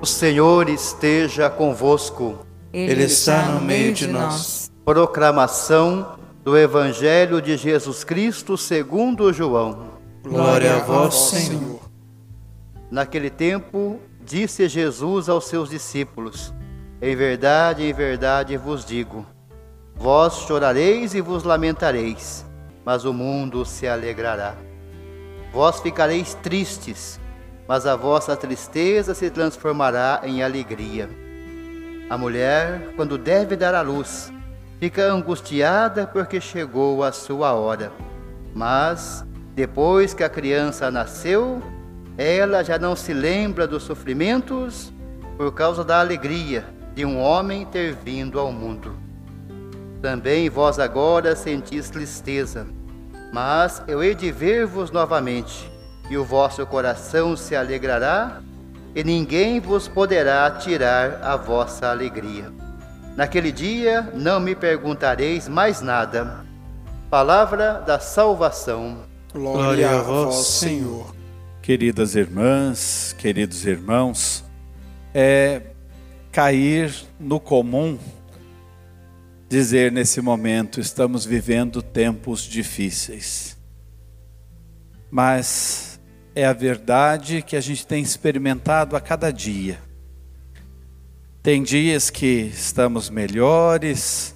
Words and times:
O 0.00 0.06
Senhor 0.06 0.70
esteja 0.70 1.50
convosco. 1.50 2.38
Ele 2.72 3.04
está 3.04 3.42
no 3.42 3.60
meio 3.60 3.92
de 3.92 4.06
nós. 4.06 4.72
Proclamação 4.82 6.18
do 6.42 6.56
Evangelho 6.56 7.42
de 7.42 7.54
Jesus 7.58 8.02
Cristo 8.02 8.56
segundo 8.56 9.30
João. 9.30 9.90
Glória 10.22 10.76
a 10.76 10.78
vós, 10.78 11.14
Senhor. 11.14 11.80
Naquele 12.90 13.28
tempo, 13.28 14.00
disse 14.24 14.66
Jesus 14.70 15.28
aos 15.28 15.46
seus 15.48 15.68
discípulos: 15.68 16.54
Em 17.02 17.14
verdade, 17.14 17.82
em 17.82 17.92
verdade 17.92 18.56
vos 18.56 18.86
digo: 18.86 19.26
Vós 19.94 20.46
chorareis 20.46 21.12
e 21.12 21.20
vos 21.20 21.44
lamentareis, 21.44 22.46
mas 22.86 23.04
o 23.04 23.12
mundo 23.12 23.66
se 23.66 23.86
alegrará. 23.86 24.54
Vós 25.52 25.78
ficareis 25.80 26.32
tristes, 26.42 27.19
mas 27.70 27.86
a 27.86 27.94
vossa 27.94 28.34
tristeza 28.34 29.14
se 29.14 29.30
transformará 29.30 30.22
em 30.24 30.42
alegria. 30.42 31.08
A 32.10 32.18
mulher, 32.18 32.94
quando 32.96 33.16
deve 33.16 33.54
dar 33.54 33.76
à 33.76 33.80
luz, 33.80 34.32
fica 34.80 35.04
angustiada 35.04 36.04
porque 36.04 36.40
chegou 36.40 37.04
a 37.04 37.12
sua 37.12 37.52
hora. 37.52 37.92
Mas, 38.52 39.24
depois 39.54 40.12
que 40.12 40.24
a 40.24 40.28
criança 40.28 40.90
nasceu, 40.90 41.62
ela 42.18 42.64
já 42.64 42.76
não 42.76 42.96
se 42.96 43.14
lembra 43.14 43.68
dos 43.68 43.84
sofrimentos 43.84 44.92
por 45.36 45.54
causa 45.54 45.84
da 45.84 46.00
alegria 46.00 46.64
de 46.92 47.04
um 47.04 47.20
homem 47.20 47.64
ter 47.64 47.94
vindo 47.94 48.40
ao 48.40 48.50
mundo. 48.50 48.96
Também 50.02 50.50
vós 50.50 50.80
agora 50.80 51.36
sentis 51.36 51.88
tristeza, 51.88 52.66
mas 53.32 53.80
eu 53.86 54.02
hei 54.02 54.16
de 54.16 54.32
ver-vos 54.32 54.90
novamente 54.90 55.70
e 56.10 56.18
o 56.18 56.24
vosso 56.24 56.66
coração 56.66 57.36
se 57.36 57.54
alegrará, 57.54 58.42
e 58.94 59.04
ninguém 59.04 59.60
vos 59.60 59.86
poderá 59.86 60.50
tirar 60.50 61.22
a 61.22 61.36
vossa 61.36 61.88
alegria. 61.88 62.52
Naquele 63.16 63.52
dia 63.52 64.10
não 64.14 64.40
me 64.40 64.54
perguntareis 64.54 65.46
mais 65.48 65.80
nada. 65.80 66.44
Palavra 67.08 67.74
da 67.74 68.00
salvação. 68.00 68.98
Glória 69.32 69.90
a 69.90 70.02
vós, 70.02 70.34
Senhor. 70.34 71.14
Queridas 71.62 72.16
irmãs, 72.16 73.14
queridos 73.16 73.64
irmãos, 73.64 74.44
é 75.14 75.62
cair 76.32 76.92
no 77.18 77.38
comum 77.38 77.96
dizer 79.50 79.90
nesse 79.90 80.20
momento 80.20 80.78
estamos 80.80 81.24
vivendo 81.24 81.82
tempos 81.82 82.42
difíceis. 82.42 83.56
Mas 85.10 85.89
é 86.40 86.46
a 86.46 86.54
verdade 86.54 87.42
que 87.42 87.54
a 87.54 87.60
gente 87.60 87.86
tem 87.86 88.02
experimentado 88.02 88.96
a 88.96 89.00
cada 89.00 89.30
dia. 89.30 89.78
Tem 91.42 91.62
dias 91.62 92.08
que 92.08 92.50
estamos 92.54 93.10
melhores 93.10 94.34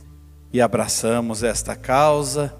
e 0.52 0.61
abraçamos 0.61 1.42
esta 1.42 1.74
causa, 1.74 2.55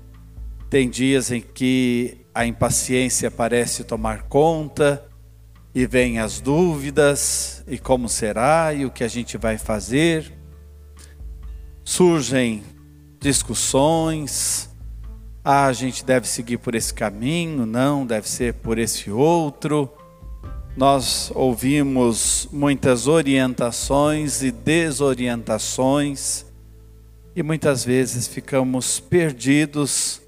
tem 0.71 0.89
dias 0.89 1.31
em 1.31 1.43
que 1.43 2.27
a 2.35 2.47
impaciência 2.47 3.31
parece 3.31 3.85
tomar 3.85 4.23
conta 4.23 5.07
e 5.75 5.87
vem 5.87 6.19
as 6.19 6.41
dúvidas 6.41 7.63
e 7.67 7.79
como 7.79 8.09
será 8.09 8.73
e 8.73 8.87
o 8.87 8.91
que 8.91 9.05
a 9.05 9.09
gente 9.09 9.37
vai 9.37 9.59
fazer. 9.59 10.33
Surgem 11.85 12.65
discussões, 13.21 14.74
ah, 15.45 15.67
a 15.67 15.73
gente 15.75 16.03
deve 16.03 16.27
seguir 16.27 16.57
por 16.57 16.75
esse 16.75 16.95
caminho, 16.95 17.67
não, 17.67 18.07
deve 18.07 18.27
ser 18.27 18.55
por 18.55 18.79
esse 18.79 19.11
outro. 19.11 19.93
Nós 20.75 21.31
ouvimos 21.35 22.49
muitas 22.51 23.07
orientações 23.07 24.43
e 24.43 24.51
desorientações 24.51 26.47
e 27.37 27.43
muitas 27.43 27.85
vezes 27.85 28.27
ficamos 28.27 28.99
perdidos 28.99 30.23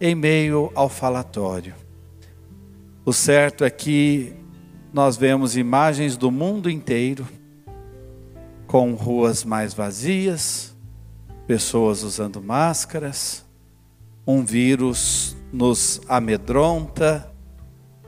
em 0.00 0.14
meio 0.14 0.70
ao 0.76 0.88
falatório. 0.88 1.74
O 3.04 3.12
certo 3.12 3.64
é 3.64 3.70
que 3.70 4.32
nós 4.92 5.16
vemos 5.16 5.56
imagens 5.56 6.16
do 6.16 6.30
mundo 6.30 6.70
inteiro 6.70 7.26
com 8.66 8.94
ruas 8.94 9.44
mais 9.44 9.74
vazias, 9.74 10.72
pessoas 11.48 12.04
usando 12.04 12.40
máscaras, 12.40 13.44
um 14.26 14.44
vírus 14.44 15.36
nos 15.52 16.00
amedronta 16.08 17.30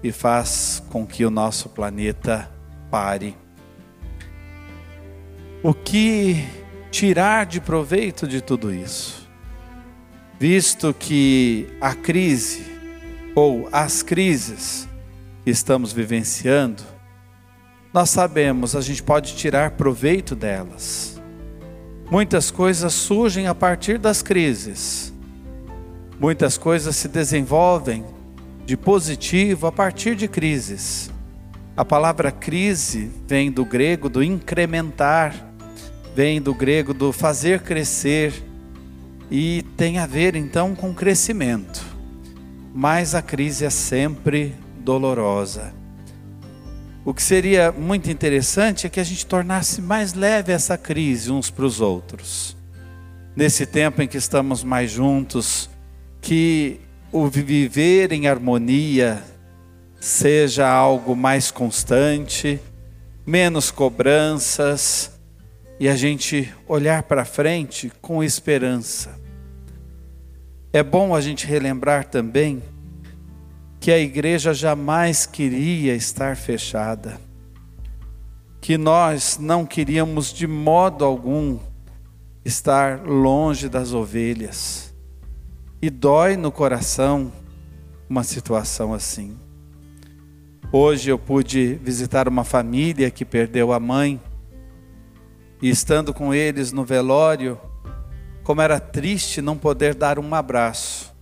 e 0.03 0.13
faz 0.13 0.83
com 0.91 1.07
que 1.07 1.25
o 1.25 1.31
nosso 1.31 1.69
planeta 1.69 2.51
pare. 2.91 3.37
O 5.63 5.73
que 5.75 6.45
tirar 6.91 7.47
de 7.47 7.61
proveito 7.61 8.29
de 8.29 8.41
tudo 8.41 8.73
isso? 8.73 9.29
Visto 10.39 10.95
que 10.95 11.67
a 11.81 11.95
crise 11.95 12.65
ou 13.35 13.69
as 13.73 14.03
crises 14.03 14.89
que 15.43 15.51
estamos 15.51 15.93
vivenciando, 15.93 16.83
nós 17.93 18.11
sabemos, 18.11 18.77
a 18.77 18.81
gente 18.81 19.03
pode 19.03 19.35
tirar 19.37 19.73
proveito 19.73 20.37
delas. 20.37 21.21
Muitas 22.11 22.51
coisas 22.51 22.93
surgem 22.93 23.47
a 23.47 23.55
partir 23.55 23.99
das 23.99 24.23
crises 24.23 25.14
Muitas 26.19 26.57
coisas 26.57 26.95
se 26.97 27.09
desenvolvem 27.09 28.05
de 28.65 28.77
positivo 28.77 29.67
a 29.67 29.73
partir 29.73 30.15
de 30.15 30.29
crises. 30.29 31.11
A 31.77 31.85
palavra 31.85 32.31
crise 32.31 33.11
vem 33.27 33.51
do 33.51 33.65
grego 33.65 34.09
do 34.09 34.23
incrementar, 34.23 35.35
vem 36.15 36.41
do 36.41 36.55
grego 36.55 36.95
do 36.95 37.13
fazer 37.13 37.63
crescer 37.63 38.33
e 39.31 39.65
tem 39.77 39.99
a 39.99 40.07
ver 40.07 40.37
então 40.37 40.75
com 40.75 40.95
crescimento. 40.95 41.85
Mas 42.73 43.15
a 43.15 43.21
crise 43.21 43.65
é 43.65 43.71
sempre 43.71 44.55
dolorosa. 44.79 45.75
O 47.05 47.13
que 47.13 47.23
seria 47.23 47.71
muito 47.71 48.11
interessante 48.11 48.87
é 48.87 48.91
que 48.91 49.01
a 49.01 49.05
gente 49.05 49.27
tornasse 49.27 49.83
mais 49.83 50.15
leve 50.15 50.53
essa 50.53 50.79
crise 50.79 51.31
uns 51.31 51.51
para 51.51 51.67
os 51.67 51.81
outros. 51.81 52.57
Nesse 53.37 53.67
tempo 53.67 54.01
em 54.01 54.09
que 54.09 54.17
estamos 54.17 54.63
mais 54.63 54.91
juntos, 54.91 55.69
que 56.25 56.81
o 57.13 57.27
viver 57.27 58.11
em 58.11 58.27
harmonia 58.27 59.23
seja 60.01 60.67
algo 60.67 61.15
mais 61.15 61.51
constante, 61.51 62.59
menos 63.27 63.71
cobranças 63.71 65.21
e 65.79 65.87
a 65.87 65.95
gente 65.95 66.51
olhar 66.67 67.03
para 67.03 67.27
frente 67.27 67.93
com 68.01 68.25
esperança. 68.25 69.21
É 70.73 70.83
bom 70.83 71.15
a 71.15 71.21
gente 71.21 71.47
relembrar 71.47 72.07
também 72.07 72.63
que 73.79 73.93
a 73.93 73.99
igreja 73.99 74.55
jamais 74.55 75.27
queria 75.27 75.95
estar 75.95 76.39
fechada, 76.39 77.21
que 78.63 78.79
nós 78.79 79.37
não 79.39 79.67
queríamos 79.67 80.33
de 80.33 80.47
modo 80.47 81.05
algum 81.05 81.59
estar 82.47 83.03
longe 83.05 83.69
das 83.69 83.93
ovelhas 83.93 84.94
e 85.85 85.91
dói 85.91 86.35
no 86.35 86.51
coração 86.51 87.31
uma 88.09 88.25
situação 88.25 88.95
assim. 88.95 89.37
Hoje 90.73 91.11
eu 91.11 91.19
pude 91.19 91.75
visitar 91.75 92.27
uma 92.27 92.43
família 92.43 93.11
que 93.11 93.23
perdeu 93.23 93.71
a 93.71 93.79
mãe 93.79 94.19
e 95.61 95.69
estando 95.69 96.15
com 96.15 96.33
eles 96.33 96.73
no 96.73 96.87
velório, 96.87 97.61
como 98.43 98.63
era 98.63 98.81
triste 98.81 99.43
não 99.43 99.59
poder 99.59 99.95
dar 99.95 100.19
um 100.19 100.35
abraço. 100.35 101.15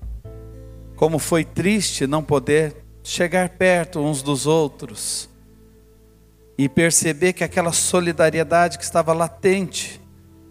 Como 0.95 1.19
foi 1.19 1.45
triste 1.45 2.07
não 2.07 2.23
poder 2.23 2.85
chegar 3.03 3.49
perto 3.49 3.99
uns 3.99 4.23
dos 4.23 4.47
outros 4.47 5.29
e 6.57 6.69
perceber 6.69 7.33
que 7.33 7.43
aquela 7.43 7.73
solidariedade 7.73 8.79
que 8.79 8.85
estava 8.85 9.13
latente 9.13 10.01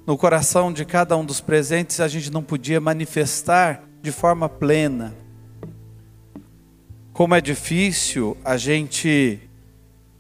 no 0.06 0.18
coração 0.18 0.74
de 0.74 0.84
cada 0.84 1.16
um 1.16 1.24
dos 1.24 1.40
presentes 1.40 2.02
a 2.02 2.10
gente 2.10 2.30
não 2.30 2.44
podia 2.44 2.82
manifestar 2.82 3.88
de 4.02 4.12
forma 4.12 4.50
plena. 4.50 5.14
Como 7.14 7.36
é 7.36 7.42
difícil 7.42 8.36
a 8.44 8.58
gente 8.58 9.40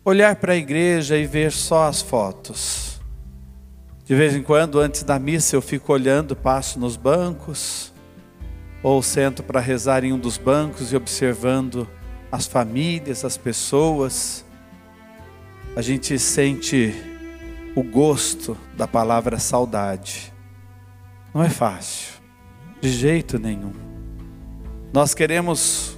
olhar 0.05 0.35
para 0.35 0.53
a 0.53 0.57
igreja 0.57 1.17
e 1.17 1.25
ver 1.25 1.51
só 1.51 1.87
as 1.87 2.01
fotos. 2.01 3.01
De 4.05 4.13
vez 4.13 4.35
em 4.35 4.43
quando, 4.43 4.79
antes 4.79 5.03
da 5.03 5.17
missa, 5.17 5.55
eu 5.55 5.61
fico 5.61 5.93
olhando, 5.93 6.35
passo 6.35 6.79
nos 6.79 6.95
bancos, 6.95 7.93
ou 8.83 9.01
sento 9.01 9.41
para 9.41 9.59
rezar 9.59 10.03
em 10.03 10.11
um 10.11 10.19
dos 10.19 10.37
bancos 10.37 10.91
e 10.91 10.95
observando 10.95 11.87
as 12.31 12.45
famílias, 12.45 13.23
as 13.23 13.37
pessoas. 13.37 14.45
A 15.75 15.81
gente 15.81 16.19
sente 16.19 16.93
o 17.75 17.83
gosto 17.83 18.57
da 18.75 18.87
palavra 18.87 19.39
saudade. 19.39 20.33
Não 21.33 21.43
é 21.43 21.49
fácil. 21.49 22.20
De 22.81 22.89
jeito 22.89 23.37
nenhum. 23.37 23.71
Nós 24.91 25.13
queremos 25.13 25.97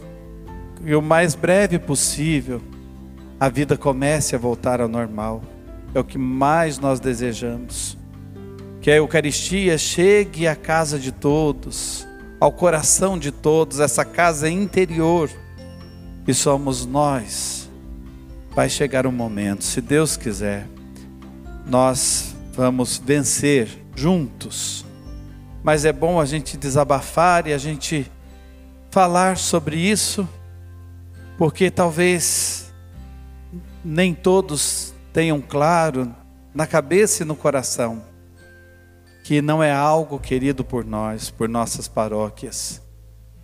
que 0.75 0.93
o 0.93 1.01
mais 1.01 1.33
breve 1.33 1.79
possível 1.79 2.61
a 3.39 3.49
vida 3.49 3.75
comece 3.75 4.35
a 4.35 4.39
voltar 4.39 4.79
ao 4.79 4.87
normal. 4.87 5.41
é 5.93 5.99
o 5.99 6.03
que 6.03 6.17
mais 6.17 6.79
nós 6.79 6.99
desejamos. 6.99 7.97
Que 8.81 8.89
a 8.89 8.95
Eucaristia 8.95 9.77
chegue 9.77 10.47
à 10.47 10.55
casa 10.55 10.97
de 10.97 11.11
todos, 11.11 12.07
ao 12.39 12.51
coração 12.51 13.17
de 13.17 13.31
todos, 13.31 13.79
essa 13.79 14.03
casa 14.03 14.49
interior, 14.49 15.29
que 16.25 16.33
somos 16.33 16.85
nós. 16.85 17.69
Vai 18.55 18.69
chegar 18.69 19.05
um 19.05 19.11
momento, 19.11 19.63
se 19.63 19.81
Deus 19.81 20.17
quiser, 20.17 20.67
nós 21.65 22.35
vamos 22.53 22.97
vencer 22.97 23.67
juntos. 23.95 24.85
Mas 25.63 25.85
é 25.85 25.93
bom 25.93 26.19
a 26.19 26.25
gente 26.25 26.57
desabafar 26.57 27.47
e 27.47 27.53
a 27.53 27.57
gente 27.57 28.11
falar 28.91 29.37
sobre 29.37 29.77
isso, 29.77 30.27
porque 31.37 31.71
talvez 31.71 32.73
nem 33.83 34.13
todos 34.13 34.93
tenham 35.11 35.41
claro 35.41 36.13
na 36.53 36.67
cabeça 36.67 37.23
e 37.23 37.25
no 37.25 37.35
coração 37.35 38.03
que 39.23 39.41
não 39.41 39.63
é 39.63 39.71
algo 39.71 40.19
querido 40.19 40.65
por 40.65 40.83
nós, 40.83 41.29
por 41.29 41.47
nossas 41.47 41.87
paróquias. 41.87 42.81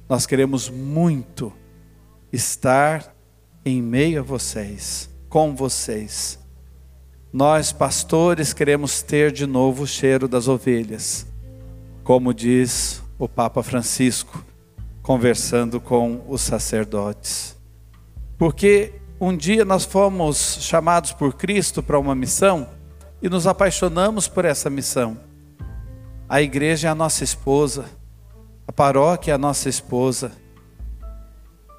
Nós 0.10 0.26
queremos 0.26 0.70
muito 0.70 1.54
estar 2.34 3.16
em 3.66 3.82
meio 3.82 4.20
a 4.20 4.24
vocês, 4.24 5.10
com 5.30 5.56
vocês. 5.56 6.38
Nós, 7.32 7.72
pastores, 7.72 8.52
queremos 8.54 9.02
ter 9.02 9.32
de 9.32 9.46
novo 9.46 9.84
o 9.84 9.88
cheiro 9.88 10.28
das 10.28 10.48
ovelhas, 10.48 11.26
como 12.10 12.34
diz 12.34 13.04
o 13.20 13.30
Papa 13.30 13.62
Francisco, 13.62 14.44
conversando 15.00 15.80
com 15.80 16.26
os 16.28 16.42
sacerdotes. 16.42 17.56
Porque 18.36 18.94
um 19.22 19.38
dia 19.38 19.64
nós 19.64 19.86
fomos 19.86 20.58
chamados 20.60 21.14
por 21.14 21.36
Cristo 21.36 21.84
para 21.84 22.00
uma 22.00 22.16
missão 22.16 22.68
e 23.22 23.30
nos 23.30 23.46
apaixonamos 23.46 24.28
por 24.28 24.44
essa 24.44 24.72
missão. 24.72 25.20
A 26.28 26.42
igreja 26.42 26.88
é 26.88 26.92
a 26.92 26.96
nossa 26.96 27.24
esposa, 27.24 27.86
a 28.68 28.72
paróquia 28.72 29.34
é 29.34 29.36
a 29.36 29.38
nossa 29.38 29.70
esposa. 29.70 30.32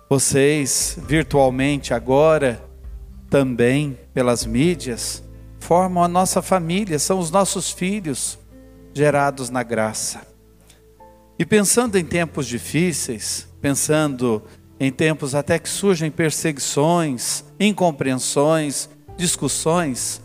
Vocês, 0.09 0.97
virtualmente 1.09 1.93
agora, 1.93 2.65
também 3.29 3.99
pelas 4.15 4.47
mídias, 4.47 5.25
formam 5.59 6.05
a 6.05 6.09
nossa 6.09 6.41
família, 6.41 7.01
são 7.01 7.19
os 7.19 7.33
nossos 7.33 7.73
filhos 7.73 8.39
gerados 8.93 9.51
na 9.51 9.63
graça. 9.63 10.21
E 11.39 11.45
pensando 11.47 11.97
em 11.97 12.05
tempos 12.05 12.47
difíceis, 12.47 13.49
pensando 13.61 14.43
em 14.79 14.91
tempos 14.91 15.35
até 15.35 15.59
que 15.59 15.69
surgem 15.69 16.11
perseguições, 16.11 17.45
incompreensões, 17.59 18.89
discussões, 19.17 20.23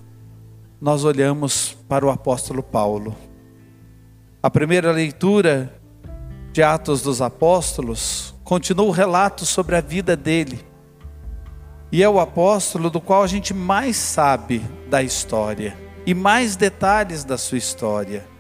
nós 0.80 1.04
olhamos 1.04 1.78
para 1.88 2.06
o 2.06 2.10
apóstolo 2.10 2.64
Paulo. 2.64 3.16
A 4.42 4.50
primeira 4.50 4.92
leitura 4.92 5.74
de 6.52 6.62
Atos 6.64 7.02
dos 7.02 7.22
Apóstolos 7.22 8.34
continua 8.44 8.86
o 8.86 8.92
relato 8.92 9.46
sobre 9.46 9.76
a 9.76 9.82
vida 9.82 10.16
dele 10.16 10.66
e 11.92 12.04
é 12.04 12.10
o 12.10 12.20
apóstolo 12.20 12.90
do 12.90 13.02
qual 13.02 13.24
a 13.24 13.28
gente 13.28 13.54
mais 13.54 13.96
sabe 13.98 14.62
da 14.90 15.02
história 15.02 15.78
e 16.06 16.14
mais 16.14 16.56
detalhes 16.56 17.24
da 17.24 17.38
sua 17.38 17.58
história. 17.58 18.35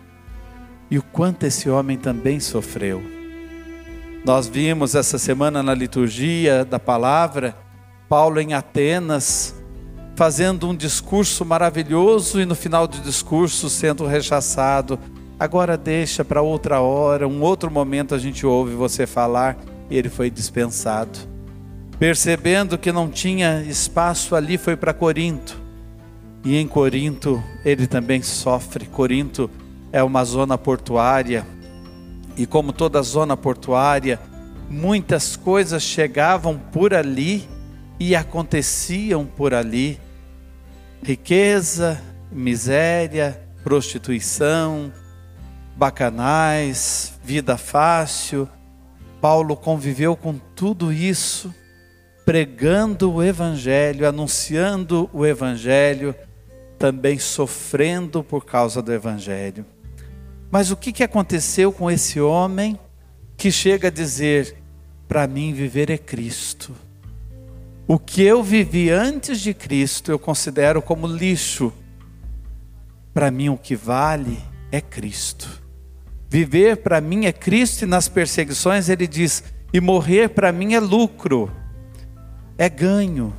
E 0.89 0.97
o 0.97 1.03
quanto 1.03 1.45
esse 1.45 1.69
homem 1.69 1.97
também 1.97 2.39
sofreu. 2.39 3.01
Nós 4.25 4.47
vimos 4.47 4.95
essa 4.95 5.17
semana 5.19 5.61
na 5.61 5.73
liturgia 5.73 6.65
da 6.65 6.79
palavra, 6.79 7.55
Paulo 8.09 8.39
em 8.39 8.53
Atenas, 8.53 9.55
fazendo 10.15 10.67
um 10.67 10.75
discurso 10.75 11.45
maravilhoso 11.45 12.39
e 12.39 12.45
no 12.45 12.55
final 12.55 12.87
do 12.87 12.99
discurso 12.99 13.69
sendo 13.69 14.05
rechaçado. 14.05 14.97
Agora 15.39 15.77
deixa 15.77 16.23
para 16.23 16.41
outra 16.41 16.79
hora, 16.79 17.27
um 17.27 17.41
outro 17.41 17.69
momento 17.69 18.15
a 18.15 18.17
gente 18.17 18.45
ouve 18.45 18.73
você 18.73 19.05
falar 19.05 19.57
e 19.89 19.97
ele 19.97 20.09
foi 20.09 20.29
dispensado. 20.31 21.19
Percebendo 21.99 22.77
que 22.77 22.91
não 22.91 23.09
tinha 23.09 23.61
espaço 23.61 24.35
ali, 24.35 24.57
foi 24.57 24.75
para 24.75 24.93
Corinto. 24.93 25.61
E 26.43 26.57
em 26.57 26.67
Corinto 26.67 27.43
ele 27.63 27.87
também 27.87 28.21
sofre. 28.21 28.85
Corinto 28.85 29.49
é 29.95 30.03
uma 30.03 30.25
zona 30.25 30.57
portuária. 30.57 31.47
E 32.35 32.45
como 32.45 32.73
toda 32.73 33.01
zona 33.01 33.37
portuária, 33.37 34.19
muitas 34.69 35.37
coisas 35.37 35.81
chegavam 35.81 36.59
por 36.59 36.93
ali 36.93 37.47
e 37.97 38.13
aconteciam 38.13 39.25
por 39.25 39.53
ali. 39.53 39.97
Riqueza, 41.01 42.01
miséria, 42.29 43.41
prostituição, 43.63 44.91
bacanais, 45.77 47.13
vida 47.23 47.55
fácil. 47.55 48.49
Paulo 49.21 49.55
conviveu 49.55 50.13
com 50.17 50.37
tudo 50.53 50.91
isso 50.91 51.55
pregando 52.25 53.13
o 53.13 53.23
Evangelho, 53.23 54.05
anunciando 54.05 55.09
o 55.13 55.25
Evangelho, 55.25 56.13
também 56.77 57.17
sofrendo 57.17 58.21
por 58.21 58.43
causa 58.43 58.81
do 58.81 58.91
Evangelho. 58.91 59.65
Mas 60.49 60.71
o 60.71 60.77
que, 60.77 60.91
que 60.91 61.03
aconteceu 61.03 61.71
com 61.71 61.89
esse 61.89 62.19
homem 62.19 62.79
que 63.37 63.51
chega 63.51 63.87
a 63.87 63.91
dizer: 63.91 64.55
para 65.07 65.27
mim 65.27 65.53
viver 65.53 65.89
é 65.89 65.97
Cristo? 65.97 66.73
O 67.87 67.99
que 67.99 68.21
eu 68.23 68.41
vivi 68.41 68.89
antes 68.89 69.39
de 69.39 69.53
Cristo 69.53 70.11
eu 70.11 70.17
considero 70.17 70.81
como 70.81 71.07
lixo. 71.07 71.71
Para 73.13 73.31
mim 73.31 73.49
o 73.49 73.57
que 73.57 73.75
vale 73.75 74.39
é 74.71 74.81
Cristo. 74.81 75.63
Viver 76.29 76.77
para 76.77 76.99
mim 76.99 77.25
é 77.25 77.31
Cristo 77.31 77.83
e 77.83 77.85
nas 77.85 78.07
perseguições 78.07 78.89
ele 78.89 79.07
diz: 79.07 79.43
e 79.73 79.79
morrer 79.79 80.29
para 80.29 80.51
mim 80.51 80.73
é 80.73 80.79
lucro 80.79 81.51
é 82.57 82.69
ganho, 82.69 83.35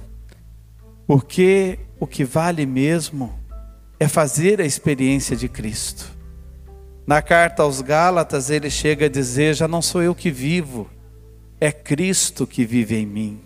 porque 1.07 1.79
o 1.99 2.07
que 2.07 2.25
vale 2.25 2.67
mesmo 2.67 3.39
é 3.99 4.07
fazer 4.07 4.61
a 4.61 4.67
experiência 4.67 5.35
de 5.35 5.49
Cristo. 5.49 6.16
Na 7.07 7.23
carta 7.23 7.63
aos 7.63 7.81
Gálatas, 7.81 8.51
ele 8.51 8.69
chega 8.69 9.07
a 9.07 9.09
dizer: 9.09 9.55
Já 9.55 9.69
não 9.69 9.81
sou 9.81 10.03
eu 10.03 10.15
que 10.15 10.31
vivo, 10.31 10.91
é 11.61 11.71
Cristo 11.71 12.47
que 12.47 12.65
vive 12.65 12.97
em 12.97 13.07
mim. 13.07 13.41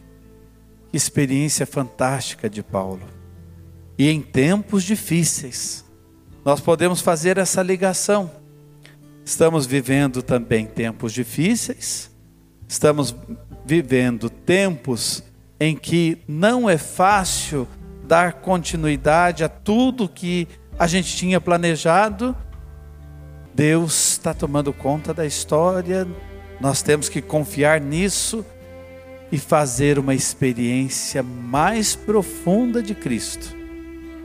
Que 0.91 0.97
experiência 0.97 1.67
fantástica 1.67 2.49
de 2.49 2.63
Paulo. 2.63 3.07
E 3.99 4.09
em 4.09 4.23
tempos 4.23 4.83
difíceis, 4.83 5.85
nós 6.45 6.61
podemos 6.61 7.03
fazer 7.03 7.37
essa 7.37 7.63
ligação. 7.63 8.31
Estamos 9.25 9.67
vivendo 9.67 10.23
também 10.23 10.65
tempos 10.65 11.13
difíceis, 11.13 12.11
estamos 12.67 13.15
vivendo 13.65 14.31
tempos 14.31 15.23
em 15.61 15.77
que 15.77 16.19
não 16.27 16.69
é 16.69 16.79
fácil 16.79 17.69
dar 18.05 18.33
continuidade 18.41 19.45
a 19.45 19.49
tudo 19.49 20.09
que 20.09 20.49
a 20.79 20.87
gente 20.87 21.15
tinha 21.15 21.39
planejado, 21.39 22.35
Deus 23.55 24.13
está 24.13 24.33
tomando 24.33 24.73
conta 24.73 25.13
da 25.13 25.27
história, 25.27 26.07
nós 26.61 26.83
temos 26.83 27.09
que 27.09 27.21
confiar 27.21 27.81
nisso 27.81 28.45
e 29.33 29.39
fazer 29.39 29.99
uma 29.99 30.15
experiência 30.15 31.23
mais 31.23 31.95
profunda 31.95 32.83
de 32.83 32.95
Cristo. 32.95 33.57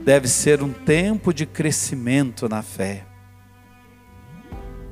Deve 0.04 0.28
ser 0.28 0.62
um 0.62 0.72
tempo 0.72 1.32
de 1.32 1.46
crescimento 1.46 2.48
na 2.48 2.62
fé. 2.62 3.04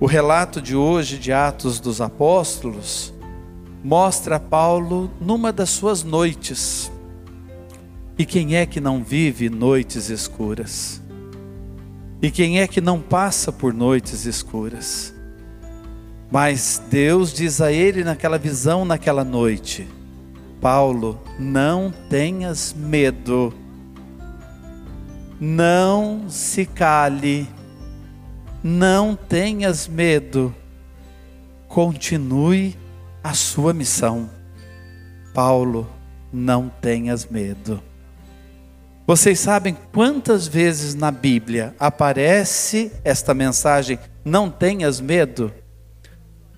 O 0.00 0.06
relato 0.06 0.60
de 0.60 0.74
hoje 0.74 1.18
de 1.18 1.32
Atos 1.32 1.78
dos 1.78 2.00
Apóstolos 2.00 3.14
mostra 3.82 4.40
Paulo 4.40 5.10
numa 5.20 5.52
das 5.52 5.70
suas 5.70 6.02
noites. 6.02 6.90
E 8.18 8.24
quem 8.24 8.56
é 8.56 8.66
que 8.66 8.80
não 8.80 9.04
vive 9.04 9.48
noites 9.48 10.08
escuras? 10.08 11.03
E 12.24 12.30
quem 12.30 12.58
é 12.58 12.66
que 12.66 12.80
não 12.80 13.02
passa 13.02 13.52
por 13.52 13.74
noites 13.74 14.24
escuras? 14.24 15.14
Mas 16.32 16.82
Deus 16.88 17.34
diz 17.34 17.60
a 17.60 17.70
ele 17.70 18.02
naquela 18.02 18.38
visão, 18.38 18.82
naquela 18.82 19.22
noite: 19.22 19.86
Paulo, 20.58 21.20
não 21.38 21.92
tenhas 22.08 22.74
medo, 22.74 23.52
não 25.38 26.24
se 26.30 26.64
cale, 26.64 27.46
não 28.62 29.14
tenhas 29.14 29.86
medo, 29.86 30.54
continue 31.68 32.74
a 33.22 33.34
sua 33.34 33.74
missão. 33.74 34.30
Paulo, 35.34 35.86
não 36.32 36.70
tenhas 36.80 37.26
medo. 37.26 37.82
Vocês 39.06 39.38
sabem 39.38 39.76
quantas 39.92 40.46
vezes 40.46 40.94
na 40.94 41.10
Bíblia 41.10 41.74
aparece 41.78 42.90
esta 43.04 43.34
mensagem, 43.34 43.98
não 44.24 44.50
tenhas 44.50 44.98
medo? 44.98 45.52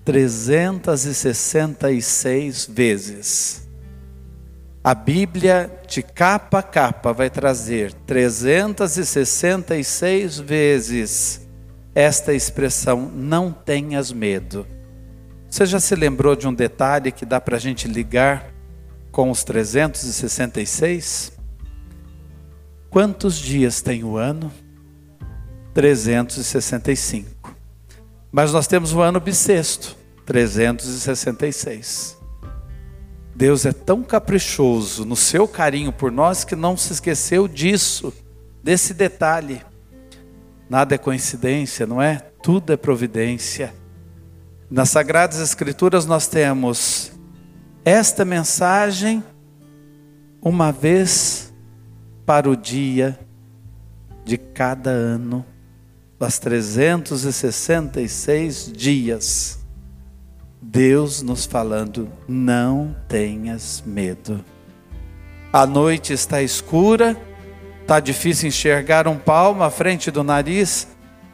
366 0.05 2.65
vezes. 2.71 3.67
A 4.81 4.95
Bíblia, 4.95 5.69
de 5.85 6.01
capa 6.01 6.59
a 6.59 6.63
capa, 6.63 7.11
vai 7.11 7.29
trazer 7.29 7.91
366 7.91 10.39
vezes 10.39 11.45
esta 11.93 12.33
expressão: 12.33 13.11
não 13.13 13.51
tenhas 13.51 14.13
medo. 14.13 14.65
Você 15.49 15.65
já 15.65 15.81
se 15.81 15.93
lembrou 15.95 16.37
de 16.37 16.47
um 16.47 16.53
detalhe 16.53 17.11
que 17.11 17.25
dá 17.25 17.41
para 17.41 17.57
a 17.57 17.59
gente 17.59 17.89
ligar 17.89 18.53
com 19.11 19.29
os 19.29 19.43
366? 19.43 21.35
Quantos 22.89 23.35
dias 23.35 23.81
tem 23.81 24.03
o 24.03 24.17
ano? 24.17 24.51
365. 25.73 27.55
Mas 28.31 28.51
nós 28.51 28.67
temos 28.67 28.93
o 28.93 29.01
ano 29.01 29.19
bissexto, 29.19 29.95
366. 30.25 32.17
Deus 33.35 33.65
é 33.65 33.71
tão 33.71 34.01
caprichoso 34.01 35.05
no 35.05 35.15
seu 35.15 35.47
carinho 35.47 35.91
por 35.91 36.11
nós 36.11 36.43
que 36.43 36.55
não 36.55 36.75
se 36.75 36.93
esqueceu 36.93 37.47
disso, 37.47 38.11
desse 38.63 38.93
detalhe. 38.93 39.61
Nada 40.67 40.95
é 40.95 40.97
coincidência, 40.97 41.85
não 41.85 42.01
é? 42.01 42.15
Tudo 42.41 42.73
é 42.73 42.77
providência. 42.77 43.73
Nas 44.69 44.89
Sagradas 44.89 45.39
Escrituras 45.39 46.05
nós 46.05 46.27
temos 46.27 47.11
esta 47.85 48.25
mensagem 48.25 49.23
uma 50.41 50.71
vez 50.71 51.46
para 52.27 52.47
o 52.49 52.55
dia 52.57 53.17
de 54.25 54.37
cada 54.37 54.89
ano, 54.89 55.45
das 56.19 56.37
366 56.39 58.73
dias. 58.73 59.59
Deus 60.61 61.21
nos 61.21 61.45
falando: 61.45 62.09
não 62.27 62.93
tenhas 63.07 63.81
medo. 63.85 64.43
A 65.53 65.65
noite 65.65 66.11
está 66.11 66.41
escura, 66.41 67.15
está 67.81 68.01
difícil 68.01 68.49
enxergar 68.49 69.07
um 69.07 69.17
palmo 69.17 69.63
à 69.63 69.71
frente 69.71 70.11
do 70.11 70.21
nariz. 70.21 70.89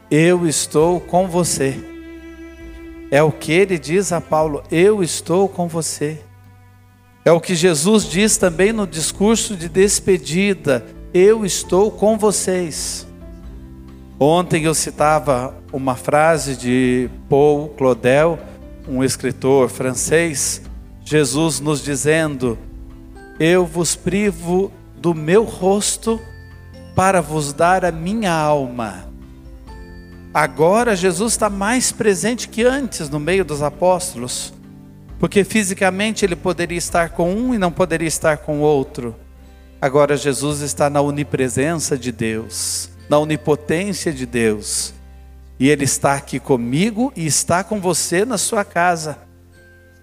Eu 0.08 0.46
estou 0.46 1.00
com 1.00 1.26
você. 1.26 1.74
É 3.10 3.20
o 3.20 3.32
que 3.32 3.50
ele 3.50 3.80
diz 3.80 4.12
a 4.12 4.20
Paulo: 4.20 4.62
Eu 4.70 5.02
estou 5.02 5.48
com 5.48 5.66
você. 5.66 6.23
É 7.24 7.32
o 7.32 7.40
que 7.40 7.54
Jesus 7.54 8.04
diz 8.04 8.36
também 8.36 8.72
no 8.72 8.86
discurso 8.86 9.56
de 9.56 9.68
despedida: 9.68 10.84
Eu 11.12 11.44
estou 11.44 11.90
com 11.90 12.18
vocês. 12.18 13.06
Ontem 14.20 14.64
eu 14.64 14.74
citava 14.74 15.54
uma 15.72 15.96
frase 15.96 16.54
de 16.54 17.10
Paul 17.28 17.70
Claudel, 17.70 18.38
um 18.86 19.02
escritor 19.02 19.68
francês, 19.68 20.60
Jesus 21.04 21.60
nos 21.60 21.82
dizendo: 21.82 22.58
Eu 23.40 23.66
vos 23.66 23.96
privo 23.96 24.70
do 24.96 25.14
meu 25.14 25.44
rosto 25.44 26.20
para 26.94 27.20
vos 27.20 27.52
dar 27.52 27.84
a 27.84 27.90
minha 27.90 28.32
alma. 28.32 29.08
Agora 30.32 30.94
Jesus 30.94 31.32
está 31.32 31.50
mais 31.50 31.90
presente 31.90 32.48
que 32.48 32.64
antes 32.64 33.08
no 33.08 33.18
meio 33.18 33.44
dos 33.44 33.62
apóstolos, 33.62 34.53
porque 35.18 35.44
fisicamente 35.44 36.24
ele 36.24 36.36
poderia 36.36 36.78
estar 36.78 37.10
com 37.10 37.32
um 37.32 37.54
e 37.54 37.58
não 37.58 37.70
poderia 37.70 38.08
estar 38.08 38.38
com 38.38 38.60
outro. 38.60 39.14
Agora 39.80 40.16
Jesus 40.16 40.60
está 40.60 40.88
na 40.88 41.00
onipresença 41.00 41.96
de 41.96 42.10
Deus, 42.10 42.90
na 43.08 43.18
onipotência 43.18 44.12
de 44.12 44.26
Deus, 44.26 44.94
e 45.58 45.68
ele 45.68 45.84
está 45.84 46.14
aqui 46.14 46.40
comigo 46.40 47.12
e 47.14 47.26
está 47.26 47.62
com 47.62 47.80
você 47.80 48.24
na 48.24 48.38
sua 48.38 48.64
casa. 48.64 49.18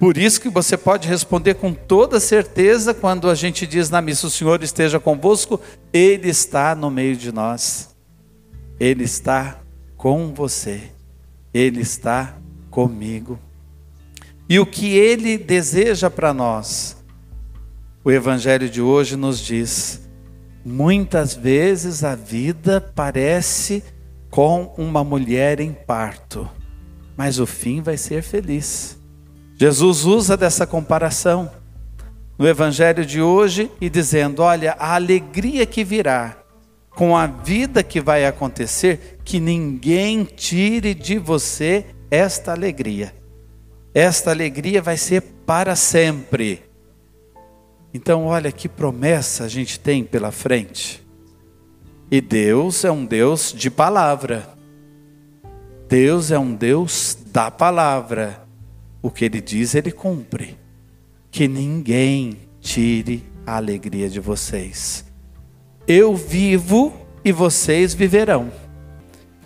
Por 0.01 0.17
isso 0.17 0.41
que 0.41 0.49
você 0.49 0.75
pode 0.75 1.07
responder 1.07 1.53
com 1.53 1.73
toda 1.73 2.19
certeza 2.19 2.91
quando 2.91 3.29
a 3.29 3.35
gente 3.35 3.67
diz 3.67 3.89
na 3.91 4.01
missa: 4.01 4.25
O 4.25 4.31
Senhor 4.31 4.63
esteja 4.63 4.99
convosco, 4.99 5.61
Ele 5.93 6.27
está 6.27 6.73
no 6.73 6.89
meio 6.89 7.15
de 7.15 7.31
nós. 7.31 7.95
Ele 8.79 9.03
está 9.03 9.59
com 9.95 10.33
você, 10.33 10.81
Ele 11.53 11.81
está 11.81 12.35
comigo. 12.71 13.37
E 14.51 14.59
o 14.59 14.65
que 14.65 14.97
Ele 14.97 15.37
deseja 15.37 16.09
para 16.09 16.33
nós? 16.33 16.97
O 18.03 18.11
Evangelho 18.11 18.69
de 18.69 18.81
hoje 18.81 19.15
nos 19.15 19.39
diz: 19.39 20.01
muitas 20.65 21.33
vezes 21.33 22.03
a 22.03 22.15
vida 22.15 22.81
parece 22.81 23.81
com 24.29 24.73
uma 24.77 25.05
mulher 25.05 25.61
em 25.61 25.71
parto, 25.71 26.49
mas 27.15 27.39
o 27.39 27.45
fim 27.45 27.81
vai 27.81 27.95
ser 27.95 28.21
feliz. 28.23 28.99
Jesus 29.55 30.03
usa 30.03 30.35
dessa 30.35 30.67
comparação 30.67 31.49
no 32.37 32.45
Evangelho 32.45 33.05
de 33.05 33.21
hoje 33.21 33.71
e 33.79 33.89
dizendo: 33.89 34.43
olha, 34.43 34.75
a 34.77 34.95
alegria 34.95 35.65
que 35.65 35.81
virá 35.81 36.35
com 36.89 37.15
a 37.15 37.25
vida 37.25 37.81
que 37.81 38.01
vai 38.01 38.25
acontecer, 38.25 39.17
que 39.23 39.39
ninguém 39.39 40.25
tire 40.25 40.93
de 40.93 41.17
você 41.17 41.85
esta 42.11 42.51
alegria. 42.51 43.20
Esta 43.93 44.31
alegria 44.31 44.81
vai 44.81 44.97
ser 44.97 45.21
para 45.45 45.75
sempre. 45.75 46.63
Então, 47.93 48.25
olha 48.25 48.51
que 48.51 48.69
promessa 48.69 49.43
a 49.43 49.47
gente 49.47 49.79
tem 49.79 50.03
pela 50.03 50.31
frente. 50.31 51.05
E 52.09 52.21
Deus 52.21 52.85
é 52.85 52.91
um 52.91 53.05
Deus 53.05 53.53
de 53.53 53.69
palavra. 53.69 54.49
Deus 55.89 56.31
é 56.31 56.39
um 56.39 56.53
Deus 56.53 57.17
da 57.27 57.51
palavra. 57.51 58.47
O 59.01 59.09
que 59.09 59.25
ele 59.25 59.41
diz, 59.41 59.75
ele 59.75 59.91
cumpre. 59.91 60.57
Que 61.29 61.47
ninguém 61.47 62.37
tire 62.61 63.25
a 63.45 63.57
alegria 63.57 64.09
de 64.09 64.19
vocês. 64.19 65.05
Eu 65.85 66.15
vivo 66.15 66.93
e 67.25 67.31
vocês 67.31 67.93
viverão. 67.93 68.51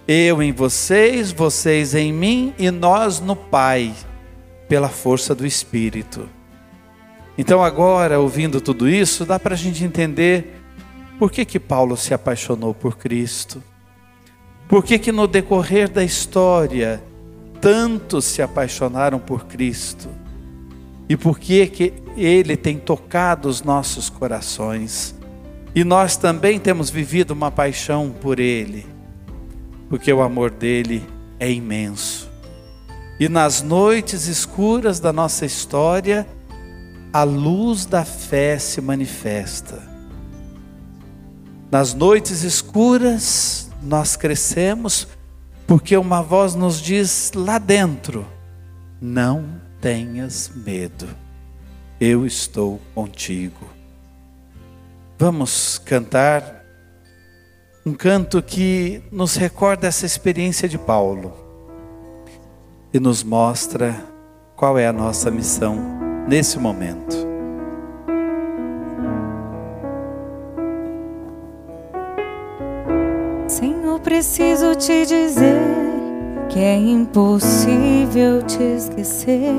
Eu 0.07 0.43
em 0.43 0.51
vocês, 0.51 1.31
vocês 1.31 1.95
em 1.95 2.13
mim 2.13 2.53
e 2.59 2.69
nós 2.69 3.19
no 3.19 3.35
Pai, 3.35 3.91
pela 4.67 4.89
força 4.89 5.36
do 5.36 5.45
Espírito. 5.45 6.29
Então, 7.38 7.63
agora, 7.63 8.19
ouvindo 8.19 8.62
tudo 8.62 8.88
isso, 8.88 9.25
dá 9.25 9.38
para 9.38 9.55
a 9.55 9.57
gente 9.57 9.84
entender 9.84 10.62
por 11.19 11.31
que, 11.31 11.45
que 11.45 11.60
Paulo 11.60 11.98
se 11.98 12.13
apaixonou 12.13 12.74
por 12.74 12.98
Cristo. 12.98 13.62
Por 14.67 14.84
que, 14.84 14.98
que 14.98 15.12
no 15.12 15.27
decorrer 15.27 15.89
da 15.89 16.03
história 16.03 17.03
tantos 17.62 18.25
se 18.25 18.41
apaixonaram 18.41 19.19
por 19.19 19.45
Cristo? 19.45 20.10
E 21.07 21.15
por 21.15 21.38
que, 21.38 21.67
que 21.67 21.93
Ele 22.17 22.57
tem 22.57 22.77
tocado 22.77 23.48
os 23.48 23.62
nossos 23.62 24.10
corações? 24.10 25.15
E 25.74 25.84
nós 25.84 26.17
também 26.17 26.60
temos 26.60 26.89
vivido 26.89 27.31
uma 27.31 27.51
paixão 27.51 28.10
por 28.22 28.39
Ele, 28.39 28.86
porque 29.89 30.12
o 30.12 30.22
amor 30.22 30.50
dele 30.50 31.03
é 31.39 31.51
imenso. 31.51 32.25
E 33.17 33.29
nas 33.29 33.62
noites 33.62 34.27
escuras 34.27 35.00
da 35.00 35.13
nossa 35.13 35.45
história, 35.45 36.27
a 37.13 37.24
luz 37.24 37.86
da 37.86 38.03
fé 38.03 38.60
se 38.60 38.81
manifesta. 38.81 39.81
Nas 41.72 41.93
noites 41.93 42.43
escuras, 42.43 43.69
nós 43.81 44.17
crescemos, 44.17 45.07
porque 45.65 45.95
uma 45.95 46.22
voz 46.22 46.55
nos 46.55 46.81
diz 46.81 47.31
lá 47.34 47.57
dentro: 47.57 48.27
não 49.00 49.62
tenhas 49.79 50.51
medo, 50.53 51.07
eu 52.01 52.25
estou 52.25 52.81
contigo. 52.93 53.65
Vamos 55.17 55.77
cantar 55.77 56.65
um 57.86 57.93
canto 57.93 58.43
que 58.43 59.01
nos 59.10 59.38
recorda 59.38 59.88
essa 59.88 60.05
experiência 60.05 60.67
de 60.67 60.77
Paulo 60.77 61.44
e 62.94 63.00
nos 63.00 63.24
mostra 63.24 63.96
qual 64.56 64.77
é 64.77 64.88
a 64.88 64.94
nossa 64.94 65.30
missão 65.30 65.77
nesse 66.27 66.58
momento. 66.58 67.15
Senhor, 73.48 74.00
preciso 74.00 74.75
te 74.75 75.06
dizer 75.06 75.62
que 76.50 76.60
é 76.60 76.77
impossível 76.77 78.42
te 78.44 78.63
esquecer 78.63 79.54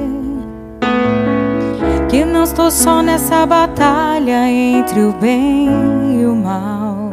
que 2.09 2.25
não 2.25 2.45
estou 2.45 2.71
só 2.71 3.03
nessa 3.03 3.45
batalha 3.45 4.49
entre 4.49 5.01
o 5.01 5.13
bem 5.13 5.69
e 6.21 6.27
o 6.27 6.35
mal. 6.35 7.13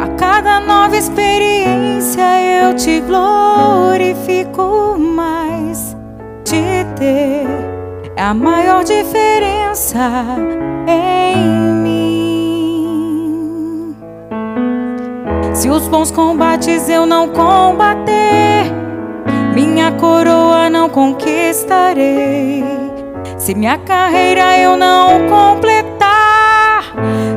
A 0.00 0.08
cada 0.16 0.60
nova 0.60 0.96
experiência 0.96 1.73
eu 2.64 2.74
te 2.74 3.00
glorifico 3.00 4.96
mais. 4.98 5.96
Te 6.44 6.84
ter 6.98 7.46
é 8.14 8.22
a 8.22 8.34
maior 8.34 8.84
diferença 8.84 9.98
em 10.86 11.36
mim. 11.82 12.04
Se 15.54 15.70
os 15.70 15.88
bons 15.88 16.10
combates 16.10 16.90
eu 16.90 17.06
não 17.06 17.28
combater 17.28 18.70
minha 19.54 19.92
coroa 19.92 20.68
não 20.68 20.88
conquistarei 20.88 22.64
Se 23.38 23.54
minha 23.54 23.78
carreira 23.78 24.58
eu 24.58 24.76
não 24.76 25.28
completar, 25.28 26.82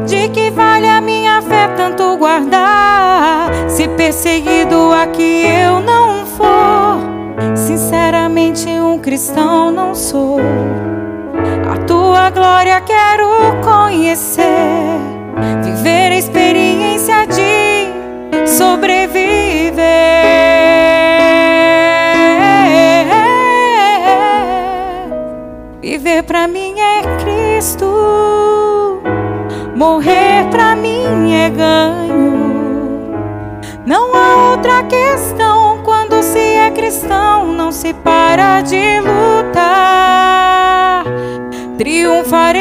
de 0.07 0.27
que 0.29 0.49
vale 0.49 0.87
a 0.87 0.99
minha 0.99 1.41
fé 1.41 1.67
tanto 1.75 2.17
guardar? 2.17 2.76
Se 3.97 4.03
perseguido 4.03 4.91
aqui 4.93 5.43
eu 5.43 5.79
não 5.79 6.23
for, 6.23 6.99
sinceramente 7.55 8.69
um 8.69 8.99
cristão 8.99 9.71
não 9.71 9.95
sou. 9.95 10.37
A 11.67 11.77
tua 11.85 12.29
glória 12.29 12.79
quero 12.81 13.27
conhecer, 13.63 14.45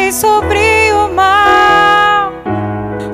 Triunfarei 0.06 0.12
sobre 0.12 0.92
o 0.92 1.08
mal, 1.12 2.32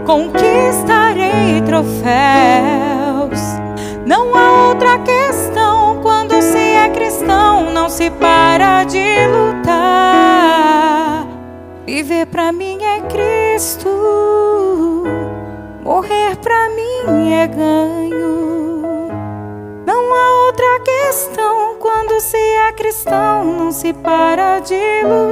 conquistarei 0.04 1.62
troféus. 1.64 3.40
Não 4.04 4.36
há 4.36 4.68
outra 4.68 4.98
questão 4.98 6.02
quando 6.02 6.42
se 6.42 6.58
é 6.58 6.90
cristão, 6.90 7.70
não 7.70 7.88
se 7.88 8.10
para 8.10 8.84
de 8.84 9.26
lutar. 9.26 11.26
Viver 11.86 12.26
pra 12.26 12.52
mim 12.52 12.82
é 12.82 13.00
Cristo, 13.02 13.88
morrer 15.82 16.36
pra 16.36 16.68
mim 16.70 17.32
é 17.32 17.46
ganho. 17.46 19.08
Não 19.86 20.14
há 20.14 20.46
outra 20.46 20.80
questão 20.80 21.76
quando 21.78 22.20
se 22.20 22.36
é 22.36 22.70
cristão, 22.72 23.44
não 23.44 23.72
se 23.72 23.94
para 23.94 24.60
de 24.60 25.02
lutar. 25.04 25.31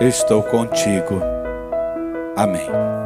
estou 0.00 0.42
contigo. 0.42 1.20
Amém. 2.36 3.03